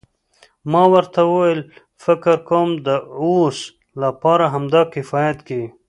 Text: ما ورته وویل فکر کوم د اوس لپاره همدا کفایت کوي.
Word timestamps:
ما 0.71 0.83
ورته 0.93 1.19
وویل 1.31 1.61
فکر 2.03 2.35
کوم 2.49 2.69
د 2.87 2.89
اوس 3.21 3.57
لپاره 4.01 4.45
همدا 4.53 4.81
کفایت 4.93 5.37
کوي. 5.47 5.67